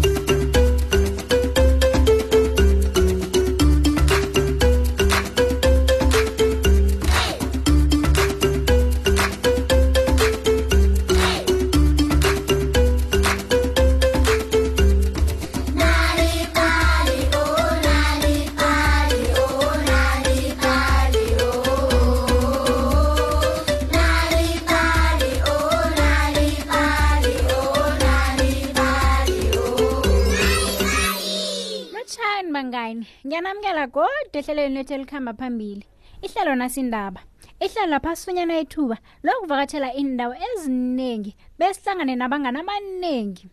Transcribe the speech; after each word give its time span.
mangani 32.59 33.07
ngiyanamukela 33.27 33.85
kodwa 33.95 34.39
ehlelweni 34.39 34.75
lethu 34.75 34.95
elikhamba 34.95 35.33
phambili 35.39 35.85
ihlelo 36.25 36.55
nasindaba 36.59 37.21
ihlelo 37.65 37.91
lapha 37.93 38.17
sifunyana 38.17 38.55
ithuba 38.65 38.97
lokuvakatshela 39.25 39.89
indawo 40.01 40.35
eziningi 40.49 41.33
besihlangane 41.59 42.15
nabangani 42.19 42.59
abaningi 42.63 43.45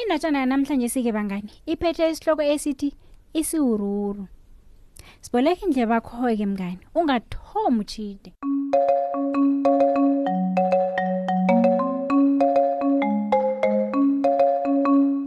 indatshana 0.00 0.38
yanamhlanje 0.40 0.88
sike 0.94 1.10
bangani 1.16 1.50
iphethe 1.72 2.02
isihloko 2.10 2.42
esithi 2.54 2.88
isiwururu 3.40 4.24
siboleka 5.24 5.62
indlebe 5.66 5.92
yakho-ke 5.96 6.46
mngani 6.50 6.82
ungathomi 6.98 7.78
utshide 7.82 8.30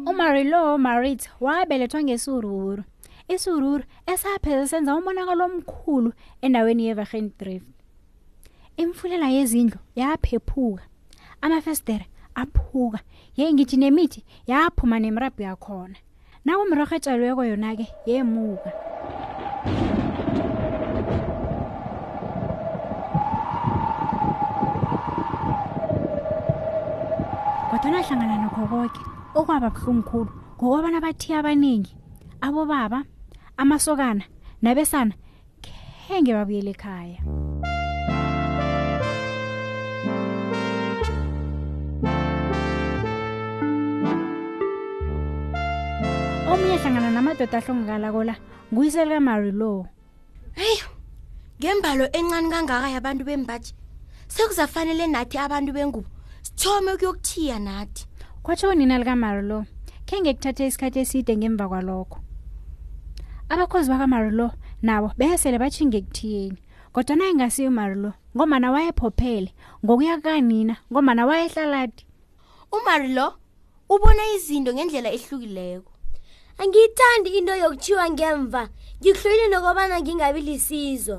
umarilo 0.09 0.61
marit 0.85 1.21
wabelethwa 1.45 1.99
ngesururu 2.03 2.83
isururu 3.33 3.83
esaphela 4.11 4.65
senza 4.71 4.91
umonakalo 4.99 5.43
omkhulu 5.49 6.09
endaweni 6.45 6.83
yevergen 6.87 7.25
drift 7.39 7.65
imfulela 8.81 9.27
yezindlu 9.37 9.77
yaphephuka 10.01 10.83
amafestere 11.45 12.05
aphuka 12.41 12.99
yengithi 13.39 13.75
nemithi 13.83 14.21
yaphuma 14.51 14.95
nemirabhu 15.03 15.41
yakhona 15.49 15.97
nakumirorho 16.45 16.93
etshalweko 16.97 17.41
yona-ke 17.51 17.85
yemuka 18.09 18.71
kodwana 27.69 27.99
hlangana 28.05 28.35
nokho 28.43 28.61
koke 28.71 29.01
okwaba 29.39 29.67
buhlungukhulu 29.75 30.31
ngokwabana 30.57 30.97
bathiya 31.05 31.35
abaningi 31.39 31.93
abobaba 32.45 32.99
amasokana 33.61 34.23
nabesana 34.63 35.13
khenge 35.63 36.31
babuyele 36.33 36.71
ekhaya 36.75 37.17
omunye 46.47 46.77
hlangana 46.81 47.09
namadoda 47.11 47.57
ahlongakalako 47.59 48.21
la 48.31 48.35
nguyise 48.71 49.01
likamary 49.05 49.51
low 49.51 49.79
heyi 50.59 50.79
ngembalo 51.59 52.05
encane 52.17 52.47
kangaka 52.53 52.87
yabantu 52.95 53.23
bembaji 53.27 53.71
sekuzafanele 54.33 55.03
nathi 55.11 55.35
abantu 55.37 55.71
bengubo 55.75 56.07
sithome 56.47 56.91
ukuyokuthiya 56.95 57.59
nathi 57.67 58.07
kwatsho 58.43 58.71
nina 58.75 58.95
likamary 58.99 59.43
low 59.51 59.63
khe 60.07 60.15
ngekuthathe 60.23 60.63
isikhathi 60.71 60.99
eside 61.03 61.33
ngemva 61.37 61.65
kwalokho 61.71 62.19
abakhozi 63.49 63.89
bakamarulo 63.89 64.51
nabo 64.85 65.09
besele 65.17 65.57
bashinge 65.57 65.97
ekuthiyeni 65.99 66.59
kodwana 66.93 67.25
engasiyo 67.31 67.69
umarulo 67.73 68.11
ngomana 68.37 68.67
wayephophele 68.73 69.49
ngokuya 69.83 70.13
kukanina 70.21 70.73
ngomana 70.91 71.21
wayehlalati 71.25 72.05
umarulo 72.77 73.25
ubone 73.93 74.23
izinto 74.35 74.69
ngendlela 74.73 75.09
ehlukileko 75.17 75.91
angiyithandi 76.61 77.29
into 77.37 77.53
yokuthiwa 77.61 78.05
ngemva 78.13 78.61
ngikuhlwile 79.01 79.45
nokobana 79.49 79.95
ngingabi 80.01 80.39
lisizo 80.47 81.17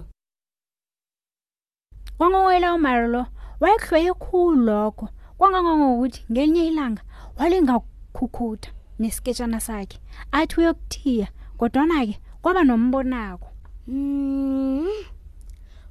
kwangongoyela 2.18 2.68
umarulo 2.78 3.22
wayekuhlweye 3.62 4.10
khulu 4.22 4.58
lokho 4.68 5.06
kwangangongokuthi 5.38 6.20
ngelinye 6.30 6.62
ilanga 6.70 7.02
walingakukhukhutha 7.38 8.70
nesiketshana 9.00 9.58
sakhe 9.66 9.98
athi 10.38 10.54
uyokuthiya 10.62 11.28
kodwana 11.60 12.08
ke 12.08 12.16
kwaba 12.40 12.64
nombonako 12.64 13.52
mm. 13.88 14.96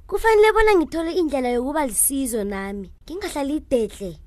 kufanele 0.06 0.48
bona 0.52 0.72
ngithole 0.74 1.12
indlela 1.14 1.48
yokuba 1.54 1.86
lisizo 1.86 2.42
nami 2.44 2.90
ngingahlali 3.06 3.54
idehle 3.56 4.18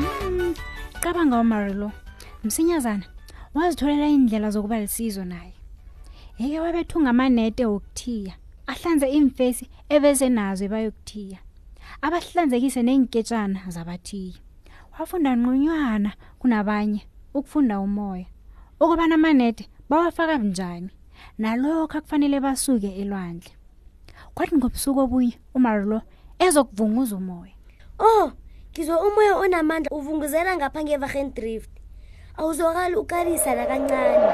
mm. 0.00 0.54
cabanga 1.00 1.38
umarilo 1.40 1.92
msinyazana 2.44 3.06
wazitholela 3.54 4.06
indlela 4.08 4.50
zokuba 4.50 4.80
lisizo 4.80 5.24
naye 5.24 5.54
yeke 6.38 6.60
wabetha 6.60 6.98
ungamanete 6.98 7.66
wokuthiya 7.66 8.34
ahlanze 8.66 9.06
imfesi 9.10 9.70
ebezenazo 9.88 10.64
ebayokuthiya 10.64 11.38
abahlanzekise 12.02 12.82
neenketshana 12.82 13.60
zabathiya 13.68 14.42
wafunda 14.98 15.32
nqunywana 15.40 16.10
kunabanye 16.40 17.00
ukufunda 17.36 17.74
umoya 17.80 18.26
ukubana 18.80 19.14
amanede 19.16 19.64
bawafaka 19.88 20.36
njani 20.38 20.90
nalokho 21.38 21.98
akufanele 21.98 22.36
basuke 22.44 22.88
elwandle 23.00 23.50
kwathi 24.34 24.54
ngobusuku 24.56 25.00
obunye 25.04 25.34
umarlo 25.56 25.98
ezokuvunguza 26.44 27.14
umoya 27.16 27.54
oh 28.06 28.24
ngizwe 28.72 28.96
umoya 29.08 29.32
onamandla 29.42 29.90
uvunguzela 29.96 30.50
ngapha 30.56 30.80
ngevarhendrift 30.84 31.72
awuzwakali 32.38 32.94
ukalisa 33.02 33.50
nakancane 33.56 34.24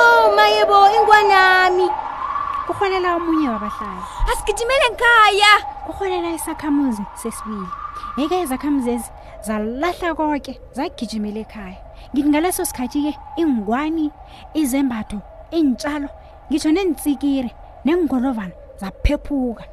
oh 0.00 0.20
mayebo 0.36 0.78
ingwanami 0.96 1.86
kuholela 2.66 3.08
omunye 3.18 3.48
wabahlali 3.54 4.00
asigijimele 4.32 4.84
ngikhaya 4.92 5.50
kuholela 5.86 6.28
isakhamuzi 6.38 7.02
sesibili 7.20 7.68
yeke 8.18 8.36
izakhamuzi 8.42 8.94
zalahla 9.46 10.10
konke 10.16 10.56
zagijimela 10.72 11.40
ekhaya 11.44 11.78
ngithi 12.12 12.28
ngaleso 12.30 12.64
sikhathi-ke 12.64 13.12
ingwani 13.42 14.08
izembatho 14.60 15.18
iy'ntshalo 15.52 16.08
ngitsho 16.48 16.70
nentsikire 16.72 17.50
nengolovana 17.84 18.54
zaphephuka 18.80 19.64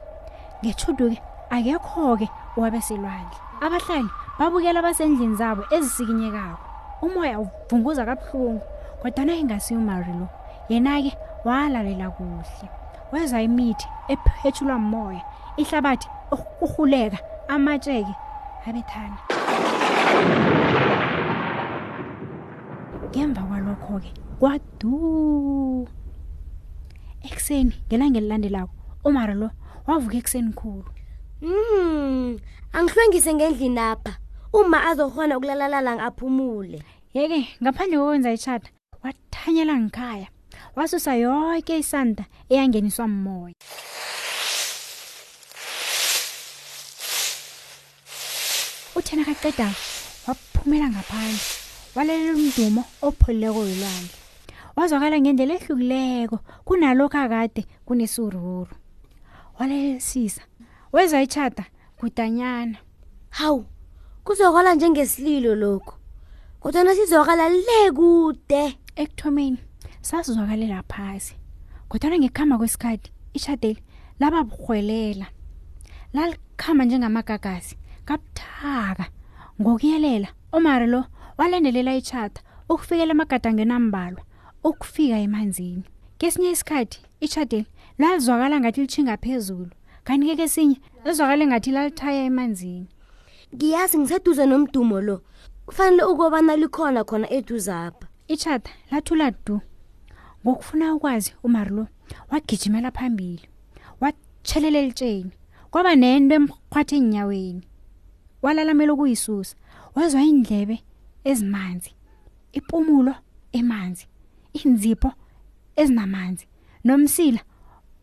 ngethudu-ke 0.59 1.17
akekho-ke 1.55 2.25
owabeselwandle 2.57 3.37
abahlali 3.65 4.09
babukela 4.39 4.79
basendlini 4.85 5.35
zabo 5.39 5.61
ezisikinyekako 5.75 6.59
umoya 7.05 7.35
uvunguza 7.43 8.03
kabuhlungu 8.07 8.63
kodwana 9.01 9.33
ingasiyo 9.41 9.79
umari 9.79 10.13
lo 10.19 10.27
yena-ke 10.71 11.11
walalela 11.47 12.09
kuhle 12.15 12.67
weza 13.15 13.37
imithi 13.47 13.85
ephetshulwa 14.13 14.75
umoya 14.81 15.21
ihlabathi 15.61 16.07
uhuleka 16.65 17.17
amatsheke 17.53 18.13
abethana 18.67 19.17
ngemva 23.09 23.41
kwalokho-ke 23.47 24.09
kwadu 24.39 24.95
ekuseni 27.27 27.73
ngelanga 27.87 28.17
elilandelako 28.21 28.73
umara 29.07 29.33
lo 29.41 29.47
wavuka 29.87 30.15
ekuseni 30.21 30.51
khulu 30.57 30.85
mm 31.43 32.33
angihlwengise 32.75 33.31
ngendlini 33.35 33.81
apha 33.91 34.11
uma 34.57 34.77
azohona 34.89 35.33
ukulalalala 35.37 35.91
ngaphumule 35.97 36.79
yeke 37.15 37.39
ngaphandle 37.61 37.97
kokwenza 38.01 38.29
itshata 38.35 38.67
wathanyela 39.03 39.73
ngikhaya 39.83 40.27
wasusa 40.75 41.15
yonke 41.15 41.79
isanda 41.79 42.25
eyangeniswa 42.49 43.07
mmoya 43.07 43.55
uthena 48.99 49.23
kaqedayo 49.25 49.73
waphumela 50.27 50.87
ngaphandle 50.93 51.39
walalela 51.95 52.31
umdumo 52.37 52.81
opholileko 53.07 53.59
yolwandle 53.67 54.13
wazwakala 54.77 55.15
ngendlela 55.21 55.53
ehlukileko 55.59 56.37
kunalokho 56.67 57.17
akade 57.23 57.63
kunesururu 57.87 58.67
walalelisisa 59.59 60.43
weza 60.93 61.17
itshata 61.21 61.63
kudanyana 61.99 62.77
hawu 63.37 63.65
kuzwakala 64.25 64.73
njengesililo 64.75 65.55
lokho 65.55 65.93
kodwa 66.61 66.83
nasizwakala 66.83 67.49
le 67.49 67.79
kude 67.95 68.77
ekuthomeni 68.95 69.59
sasizwakalela 70.01 70.81
phansi 70.91 71.35
kodwa 71.89 72.17
ngekuhamba 72.17 72.57
kwesikhathi 72.57 73.09
ishadeli 73.37 73.79
laba 74.19 74.43
bukhwelela 74.43 75.27
lalikhama 76.13 76.83
njengamagagasi 76.85 77.75
kabuthaka 78.07 79.05
ngokuyelela 79.61 80.27
umari 80.53 80.87
lo 80.93 81.01
walandelela 81.37 81.93
ichata 81.95 82.41
ukufikela 82.69 83.13
emagadangeni 83.13 83.73
ambalwa 83.73 84.21
ukufika 84.69 85.17
emanzini 85.25 85.85
kesinye 86.17 86.49
isikhathi 86.51 86.97
ichadeli 87.25 87.67
lazwakala 88.01 88.57
ngathi 88.59 88.81
lichinga 88.81 89.17
phezulu 89.23 89.71
kanti-ke 90.05 90.35
kesinye 90.41 90.77
lizwakale 91.05 91.43
ngathi 91.47 91.71
lalithaya 91.71 92.23
emanzini 92.29 92.89
ngiyazi 93.53 93.95
ngiseduze 94.01 94.43
nomdumo 94.49 94.97
lo 95.07 95.15
kufanele 95.67 96.03
ukubana 96.09 96.55
likhona 96.61 97.01
khona 97.05 97.27
eduzapha 97.37 98.05
ichata 98.33 98.71
lathula 98.91 99.29
du 99.45 99.61
ngokufuna 100.47 100.95
ukwazi 100.95 101.33
uMarlo 101.43 101.87
wagijimela 102.31 102.91
phambili 102.91 103.49
wathelelela 104.01 104.79
elitsheni 104.79 105.31
kwaba 105.71 105.91
nento 105.95 106.33
emkhwatha 106.37 106.95
enyaweni 107.01 107.65
walalamela 108.43 108.91
ukuyisusa 108.93 109.53
wezwa 109.95 110.21
indlebe 110.31 110.75
ezimanzi 111.29 111.91
impumulo 112.57 113.13
emanzi 113.59 114.05
inzipho 114.61 115.11
ezinamanzi 115.81 116.45
nomsila 116.87 117.41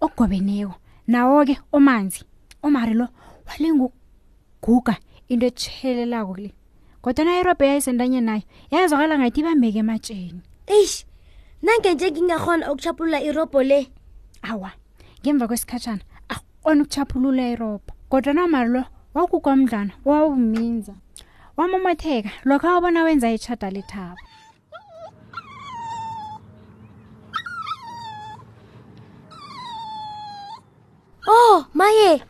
ogobeneko 0.04 0.74
nawo 1.12 1.42
ke 1.46 1.54
omanzi 1.76 2.22
umarilo 2.62 3.06
walinga 3.46 3.84
ukuguga 3.90 4.94
into 5.28 5.44
etshelelako 5.50 6.32
le 6.44 6.50
kodwa 7.02 7.24
na 7.24 7.32
irobhe 7.40 7.64
yayisendanye 7.68 8.20
nayo 8.20 8.44
yazwakala 8.70 9.14
ngathi 9.18 9.40
ibambeke 9.40 9.78
ematsheni 9.82 10.40
eish 10.74 11.06
nange 11.66 11.90
nje 11.94 12.06
ngingakhona 12.10 12.64
ukuchapulula 12.72 13.18
irobho 13.28 13.60
le 13.70 13.80
awa 14.50 14.70
ngemva 15.20 15.48
kwesikhatshana 15.50 16.02
akukhona 16.34 16.80
ukuchapulula 16.82 17.42
irobho 17.52 17.90
kodwa 18.10 18.32
namali 18.36 18.70
lo 18.74 18.82
wakukwamdlana 19.14 19.92
wawuminza 20.08 20.94
wamamatheka 21.58 22.30
lokho 22.48 22.66
wabona 22.72 23.00
wenza 23.06 23.28
itshata 23.36 23.68
lethabo 23.74 24.16
Oh, 31.30 31.60
maye 31.76 32.22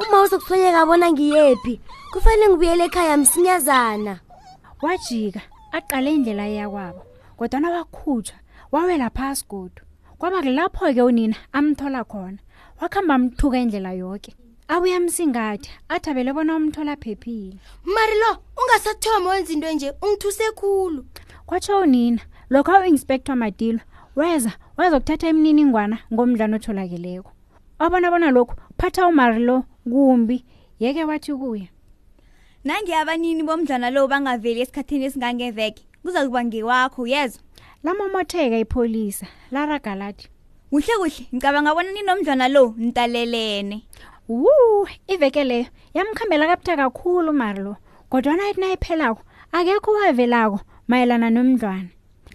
uma 0.00 0.16
uzokuthonyeka 0.22 0.78
abona 0.82 1.06
ngiyephi 1.12 1.74
kufanele 2.12 2.44
ngibuyele 2.48 2.82
ekhaya 2.88 3.16
msinyazana 3.20 4.14
wajika 4.82 5.40
aqale 5.76 6.08
indlela 6.16 6.44
eyakwabo 6.48 7.02
kodwa 7.36 7.60
nawakhutshwa 7.60 8.36
wawela 8.72 9.10
phasi 9.10 9.44
godu 9.48 9.82
kwaba 10.18 10.42
kulapho-ke 10.42 11.02
unina 11.02 11.36
amthola 11.56 12.04
khona 12.04 12.38
wakuhamba 12.80 13.14
amthuka 13.14 13.58
indlela 13.58 13.92
yoke 13.92 14.34
abuya 14.68 15.00
msingathi 15.00 15.70
athabele 15.88 16.32
bona 16.32 16.56
umthola 16.56 16.92
aphephile 16.92 17.56
mari 17.94 18.14
lo 18.22 18.30
ungasathoma 18.62 19.30
wenza 19.30 19.52
into 19.52 19.72
nje 19.72 19.92
ungithuse 20.02 20.50
khulu 20.54 21.04
kwatsho 21.46 21.80
unina 21.80 22.20
lokho 22.50 22.72
awu-inspektor 22.72 23.36
madilwa 23.36 23.82
weza 24.16 24.52
wazokuthatha 24.76 25.28
imininingwana 25.28 25.98
ngomdlana 26.12 26.56
otholakeleko 26.56 27.32
wabona 27.78 28.10
bona 28.10 28.30
lokhu 28.30 28.54
phatha 28.78 29.06
umarilo 29.06 29.64
kumbi 29.88 30.44
yeke 30.78 31.04
wathi 31.04 31.34
kuye 31.34 31.70
nangiyabanini 32.64 33.42
bomdlana 33.42 33.90
lo 33.90 34.08
bangaveli 34.08 34.60
esikhathini 34.60 35.04
esingangeveke 35.08 35.82
kuza 36.02 36.24
kuba 36.28 36.44
ngewakho 36.44 37.06
yezo 37.06 37.40
lamomotheka 37.84 38.58
ipholisa 38.58 39.26
laragalati 39.50 40.28
kuhle 40.70 40.94
kuhle 40.98 41.26
ngicabanga 41.34 41.74
bona 41.74 41.90
ninomdlwana 41.94 42.46
lo 42.48 42.74
nitalelene 42.76 43.76
wu 44.42 44.50
iveke 45.14 45.42
leyo 45.50 45.70
yamkhambela 45.96 46.44
kabutha 46.50 46.74
kakhulu 46.80 47.30
mari 47.40 47.60
lo 47.66 47.74
kodwana 48.10 48.42
ethi 48.50 48.60
nayiphelako 48.62 49.22
akekho 49.56 49.90
wavelako 50.00 50.58
mayelana 50.88 51.28
nomdlwana 51.30 51.88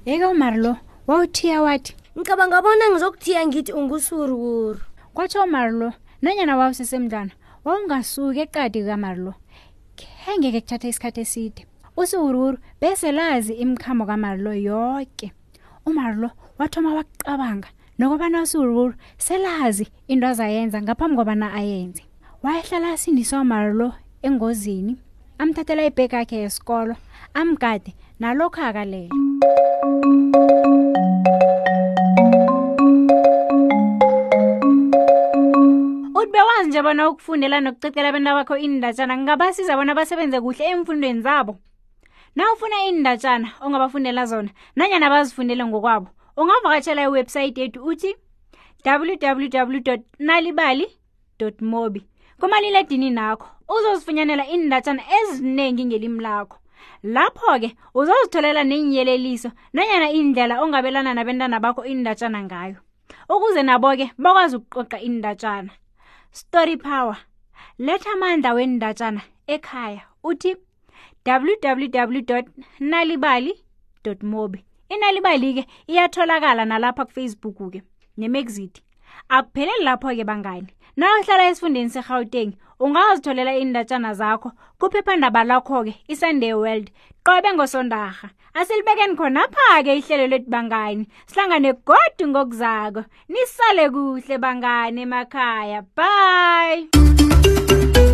yeke 0.07 0.25
umari 0.25 0.60
lo 0.63 0.74
wawuthiya 1.07 1.57
wathi 1.62 1.92
ngicabanga 2.16 2.57
bona 2.66 2.86
ngizokuthiya 2.90 3.42
ngithi 3.48 3.72
ungusuruuru 3.80 4.81
kwatsho 5.16 5.40
umari 5.44 5.74
lo 5.80 5.90
nanyana 6.24 6.54
wawusesemdlwana 6.57 7.31
wawungasuki 7.66 8.40
eqadi 8.45 8.80
kamari 8.88 9.19
lo 9.28 9.34
khengeke 10.22 10.60
kuthatha 10.63 10.88
isikhathi 10.90 11.22
eside 11.28 11.62
usiwururu 11.98 12.57
bese 12.81 13.12
lazi 13.12 13.54
imikhambo 13.54 14.06
kamarlo 14.06 14.54
yonke 14.54 15.31
umarlo 15.86 16.30
wathoma 16.60 16.94
wakucabanga 16.94 17.69
nokobana 18.00 18.42
usiwururu 18.42 18.95
selazi 19.18 19.86
into 20.10 20.25
azayenza 20.28 20.81
ngaphambi 20.81 21.16
kobana 21.19 21.54
ayenze 21.54 22.01
wayehlala 22.44 22.90
asindiswa 22.98 23.42
umarlo 23.45 23.94
engozini 24.25 24.98
amthathela 25.38 25.86
ibheg 25.86 26.13
akhe 26.18 26.36
yesikolo 26.44 26.95
amgade 27.34 27.94
nalokho 28.19 28.62
akalele 28.62 29.10
bewazi 36.34 36.69
nje 36.69 36.81
bona 36.81 37.04
ukufundela 37.13 37.62
nokucecela 37.62 38.10
abantu 38.10 38.30
bakho 38.38 38.56
indatshana 38.57 39.13
ngabasiza 39.22 39.78
bona 39.78 39.94
basebenze 39.94 40.42
kuhle 40.42 40.66
emfundweni 40.74 41.22
zabo 41.22 41.57
na 42.35 42.44
ufuna 42.53 42.75
iindatshana 42.85 43.47
ongabafundela 43.65 44.24
zona 44.30 44.50
nanyana 44.77 45.07
bazifundele 45.13 45.63
ngokwabo 45.65 46.07
ungavakatshela 46.38 47.01
iwebhsayithi 47.06 47.62
yethu 47.62 47.80
uthi 47.91 48.12
www 48.85 49.97
nalibali 50.27 50.88
mobi 51.71 52.01
kumaliledini 52.39 53.09
nakho 53.18 53.45
uzozifunyanela 53.75 54.44
iindatshana 54.53 55.01
ezinengi 55.18 55.83
ngelimi 55.85 56.19
lakho 56.25 56.57
lapho-ke 57.15 57.69
uzozitholela 58.00 58.62
nenyeleliso 58.69 59.50
nanyana 59.75 60.07
indlela 60.19 60.53
ongabelana 60.63 61.12
nabentana 61.18 61.57
bakho 61.63 61.81
indatshana 61.94 62.39
ngayo 62.47 62.77
ukuze 63.33 63.62
nabo-ke 63.69 64.06
bakwazi 64.24 64.56
ukuqoqa 64.59 64.97
indatshana 65.07 65.71
story 66.38 66.75
power 66.88 67.18
letha 67.85 68.09
amandla 68.15 68.50
wendatshana 68.57 69.21
ekhaya 69.56 70.01
uthi 70.30 70.51
www 71.28 72.36
nalibali 72.80 73.54
mobi 74.22 74.66
inalibali-ke 74.94 75.64
iyatholakala 75.88 76.66
nalapha 76.66 77.06
kufacebook-ke 77.07 77.80
nemexit 78.19 78.76
akupheleli 79.31 79.83
lapho-ke 79.88 80.24
bangani 80.28 80.69
nawuhlala 81.00 81.44
esifundeni 81.50 81.90
segauteng 81.94 82.52
ungazitholela 82.83 83.54
iindatshana 83.56 84.12
zakho 84.19 84.50
kuphephandaba 84.80 85.42
lakho-ke 85.48 85.94
isunday 86.14 86.54
world 86.62 86.88
qobe 87.26 87.50
ngosondarha 87.56 88.28
asilibekeni 88.54 89.16
khonapha-ke 89.19 89.92
ihlelo 90.00 90.26
lethu 90.33 90.52
bangani 90.52 91.04
sihlangane 91.28 91.72
godu 91.88 92.24
ngokuzako 92.28 93.02
nisale 93.31 93.86
kuhle 93.95 94.36
bangani 94.44 95.00
emakhaya 95.06 95.80
bye 95.98 98.13